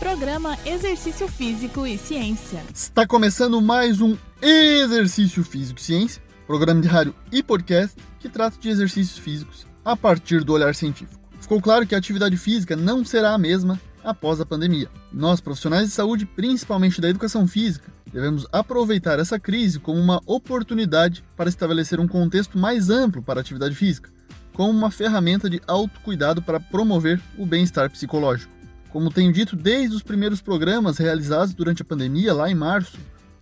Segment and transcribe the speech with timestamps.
[0.00, 2.64] Programa Exercício Físico e Ciência.
[2.74, 8.56] Está começando mais um Exercício Físico e Ciência, programa de rádio e podcast que trata
[8.58, 11.20] de exercícios físicos a partir do olhar científico.
[11.38, 14.88] Ficou claro que a atividade física não será a mesma após a pandemia.
[15.12, 21.22] Nós, profissionais de saúde, principalmente da educação física, devemos aproveitar essa crise como uma oportunidade
[21.36, 24.10] para estabelecer um contexto mais amplo para a atividade física,
[24.54, 28.59] como uma ferramenta de autocuidado para promover o bem-estar psicológico.
[28.92, 32.98] Como tenho dito desde os primeiros programas realizados durante a pandemia, lá em março,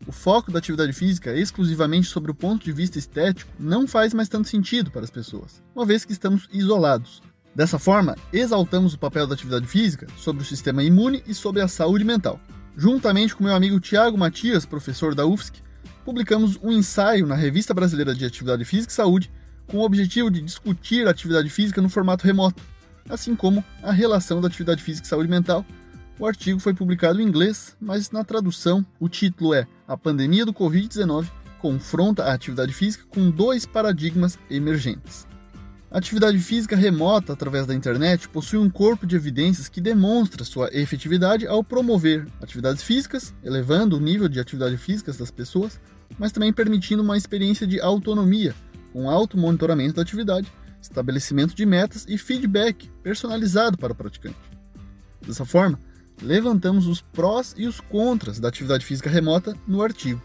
[0.06, 4.28] o foco da atividade física exclusivamente sobre o ponto de vista estético não faz mais
[4.28, 7.22] tanto sentido para as pessoas, uma vez que estamos isolados.
[7.54, 11.68] Dessa forma, exaltamos o papel da atividade física sobre o sistema imune e sobre a
[11.68, 12.38] saúde mental.
[12.76, 15.62] Juntamente com meu amigo Tiago Matias, professor da UFSC,
[16.04, 19.30] publicamos um ensaio na Revista Brasileira de Atividade Física e Saúde
[19.66, 22.62] com o objetivo de discutir a atividade física no formato remoto,
[23.08, 25.64] assim como a relação da atividade física e saúde mental.
[26.18, 30.52] O artigo foi publicado em inglês, mas na tradução o título é A Pandemia do
[30.52, 31.26] Covid-19
[31.60, 35.26] confronta a atividade física com dois paradigmas emergentes.
[35.90, 40.68] A atividade física remota através da internet possui um corpo de evidências que demonstra sua
[40.70, 45.80] efetividade ao promover atividades físicas, elevando o nível de atividade física das pessoas,
[46.18, 48.54] mas também permitindo uma experiência de autonomia,
[48.92, 50.52] com auto-monitoramento da atividade
[50.88, 54.36] estabelecimento de metas e feedback personalizado para o praticante.
[55.24, 55.78] Dessa forma,
[56.22, 60.20] levantamos os prós e os contras da atividade física remota no artigo.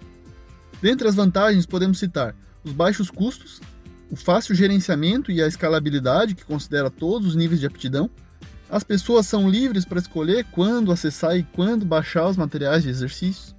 [0.82, 3.62] Dentre as vantagens, podemos citar os baixos custos,
[4.10, 8.10] o fácil gerenciamento e a escalabilidade, que considera todos os níveis de aptidão.
[8.70, 13.56] As pessoas são livres para escolher quando acessar e quando baixar os materiais de exercícios.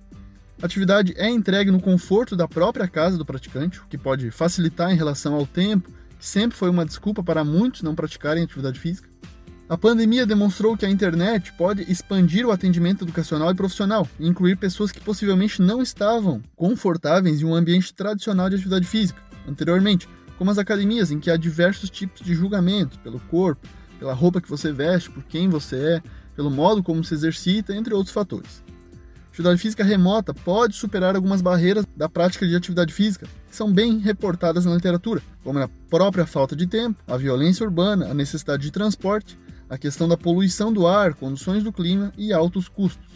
[0.62, 4.91] A atividade é entregue no conforto da própria casa do praticante, o que pode facilitar
[4.91, 5.91] em relação ao tempo
[6.25, 9.08] sempre foi uma desculpa para muitos não praticarem atividade física.
[9.69, 14.56] A pandemia demonstrou que a internet pode expandir o atendimento educacional e profissional e incluir
[14.56, 20.08] pessoas que possivelmente não estavam confortáveis em um ambiente tradicional de atividade física anteriormente,
[20.39, 23.66] como as academias, em que há diversos tipos de julgamentos pelo corpo,
[23.98, 26.03] pela roupa que você veste, por quem você é,
[26.34, 28.62] pelo modo como se exercita, entre outros fatores.
[29.34, 33.99] Atividade física remota pode superar algumas barreiras da prática de atividade física, que são bem
[33.99, 38.71] reportadas na literatura, como a própria falta de tempo, a violência urbana, a necessidade de
[38.71, 39.37] transporte,
[39.69, 43.09] a questão da poluição do ar, condições do clima e altos custos.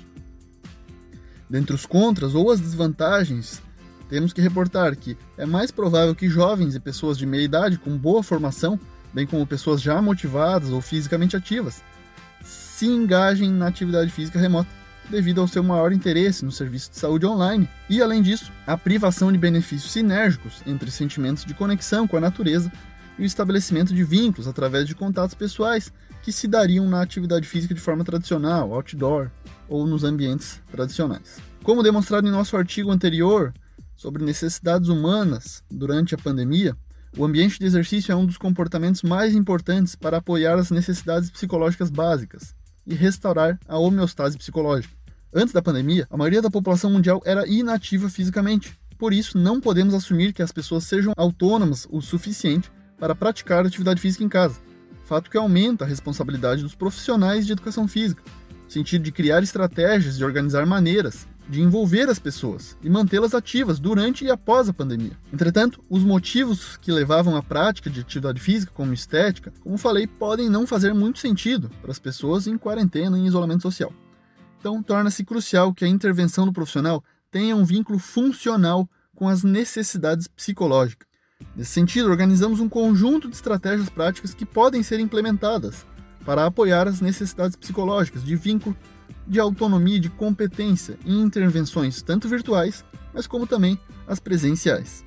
[1.49, 3.63] Dentre os contras ou as desvantagens,
[4.09, 7.97] temos que reportar que é mais provável que jovens e pessoas de meia idade com
[7.97, 8.77] boa formação,
[9.15, 11.81] bem como pessoas já motivadas ou fisicamente ativas,
[12.43, 14.78] se engajem na atividade física remota
[15.09, 19.33] devido ao seu maior interesse no serviço de saúde online e, além disso, a privação
[19.33, 22.71] de benefícios sinérgicos entre sentimentos de conexão com a natureza
[23.19, 25.93] e o estabelecimento de vínculos através de contatos pessoais
[26.23, 29.31] que se dariam na atividade física de forma tradicional, outdoor
[29.69, 31.39] ou nos ambientes tradicionais.
[31.63, 33.53] Como demonstrado em nosso artigo anterior
[33.97, 36.77] sobre necessidades humanas durante a pandemia,
[37.17, 41.91] o ambiente de exercício é um dos comportamentos mais importantes para apoiar as necessidades psicológicas
[41.91, 42.55] básicas
[42.87, 44.98] e restaurar a homeostase psicológica.
[45.33, 48.79] Antes da pandemia, a maioria da população mundial era inativa fisicamente.
[48.99, 54.01] Por isso, não podemos assumir que as pessoas sejam autônomas o suficiente para praticar atividade
[54.01, 54.57] física em casa.
[55.05, 58.23] Fato que aumenta a responsabilidade dos profissionais de educação física,
[58.65, 63.79] no sentido de criar estratégias, de organizar maneiras, de envolver as pessoas e mantê-las ativas
[63.79, 65.13] durante e após a pandemia.
[65.33, 70.49] Entretanto, os motivos que levavam à prática de atividade física, como estética, como falei, podem
[70.49, 73.93] não fazer muito sentido para as pessoas em quarentena e em isolamento social.
[74.59, 80.27] Então, torna-se crucial que a intervenção do profissional tenha um vínculo funcional com as necessidades
[80.27, 81.07] psicológicas.
[81.55, 85.87] Nesse sentido, organizamos um conjunto de estratégias práticas que podem ser implementadas
[86.25, 88.77] para apoiar as necessidades psicológicas de vínculo,
[89.27, 95.05] de autonomia, de competência em intervenções tanto virtuais, mas como também as presenciais.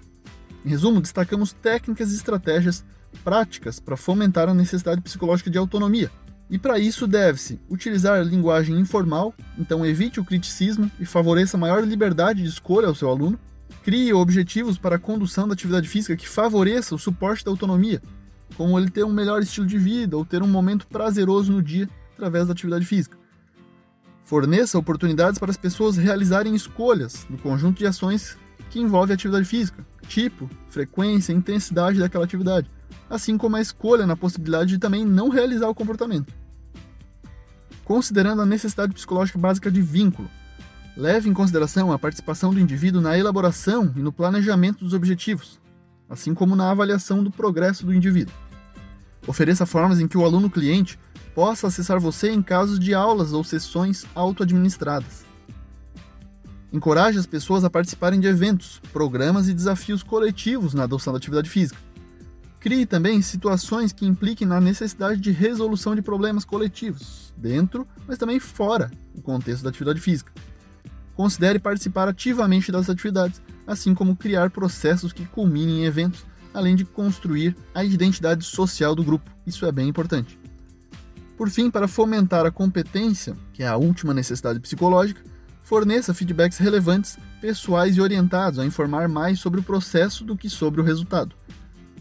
[0.65, 2.85] Em resumo, destacamos técnicas e estratégias
[3.23, 6.11] práticas para fomentar a necessidade psicológica de autonomia,
[6.51, 11.81] e para isso deve-se utilizar a linguagem informal, então evite o criticismo e favoreça maior
[11.81, 13.39] liberdade de escolha ao seu aluno.
[13.83, 18.01] Crie objetivos para a condução da atividade física que favoreça o suporte da autonomia,
[18.57, 21.87] como ele ter um melhor estilo de vida ou ter um momento prazeroso no dia
[22.15, 23.17] através da atividade física.
[24.25, 28.37] Forneça oportunidades para as pessoas realizarem escolhas no conjunto de ações
[28.69, 32.69] que envolve a atividade física, tipo, frequência e intensidade daquela atividade,
[33.09, 36.40] assim como a escolha na possibilidade de também não realizar o comportamento
[37.91, 40.29] considerando a necessidade psicológica básica de vínculo.
[40.95, 45.59] Leve em consideração a participação do indivíduo na elaboração e no planejamento dos objetivos,
[46.09, 48.33] assim como na avaliação do progresso do indivíduo.
[49.27, 50.97] Ofereça formas em que o aluno cliente
[51.35, 55.25] possa acessar você em casos de aulas ou sessões auto-administradas.
[56.71, 61.49] Encoraje as pessoas a participarem de eventos, programas e desafios coletivos na adoção da atividade
[61.49, 61.77] física.
[62.61, 68.39] Crie também situações que impliquem na necessidade de resolução de problemas coletivos, dentro, mas também
[68.39, 70.31] fora do contexto da atividade física.
[71.15, 76.23] Considere participar ativamente das atividades, assim como criar processos que culminem em eventos,
[76.53, 79.31] além de construir a identidade social do grupo.
[79.43, 80.39] Isso é bem importante.
[81.35, 85.23] Por fim, para fomentar a competência, que é a última necessidade psicológica,
[85.63, 90.79] forneça feedbacks relevantes, pessoais e orientados a informar mais sobre o processo do que sobre
[90.79, 91.35] o resultado.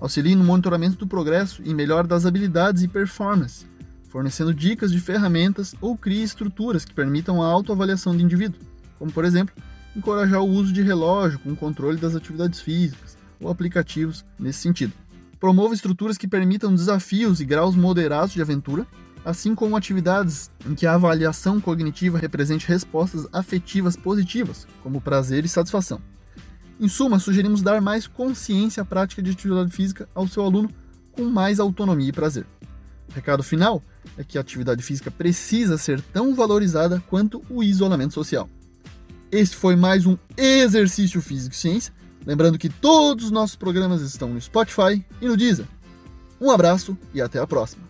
[0.01, 3.67] Auxilie no monitoramento do progresso e melhora das habilidades e performance,
[4.09, 8.59] fornecendo dicas de ferramentas ou crie estruturas que permitam a autoavaliação do indivíduo,
[8.99, 9.55] como, por exemplo,
[9.95, 14.95] encorajar o uso de relógio com controle das atividades físicas ou aplicativos nesse sentido.
[15.39, 18.87] Promova estruturas que permitam desafios e graus moderados de aventura,
[19.23, 25.49] assim como atividades em que a avaliação cognitiva represente respostas afetivas positivas, como prazer e
[25.49, 26.01] satisfação.
[26.81, 30.71] Em suma, sugerimos dar mais consciência à prática de atividade física ao seu aluno
[31.13, 32.47] com mais autonomia e prazer.
[33.07, 33.83] O recado final
[34.17, 38.49] é que a atividade física precisa ser tão valorizada quanto o isolamento social.
[39.31, 41.93] Este foi mais um Exercício Físico e Ciência.
[42.25, 45.67] Lembrando que todos os nossos programas estão no Spotify e no Deezer.
[46.41, 47.90] Um abraço e até a próxima.